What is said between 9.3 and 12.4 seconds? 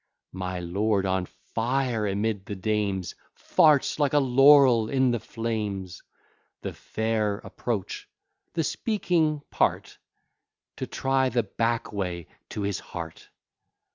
part, To try the back way